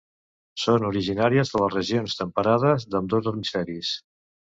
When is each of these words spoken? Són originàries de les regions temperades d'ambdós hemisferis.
Són 0.63 0.87
originàries 0.89 1.53
de 1.53 1.63
les 1.65 1.73
regions 1.77 2.19
temperades 2.25 2.91
d'ambdós 2.93 3.33
hemisferis. 3.35 3.97